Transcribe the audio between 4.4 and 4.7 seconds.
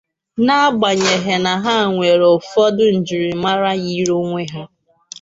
ha